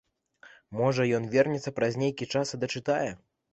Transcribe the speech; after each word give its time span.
Можа 0.79 1.05
ён 1.19 1.27
вернецца 1.35 1.75
праз 1.77 2.01
нейкі 2.05 2.31
час 2.37 2.47
і 2.59 2.63
дачытае. 2.67 3.11